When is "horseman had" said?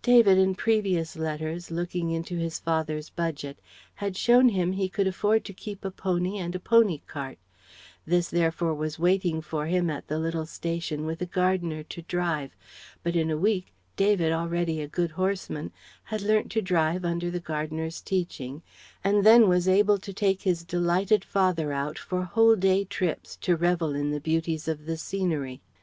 15.10-16.22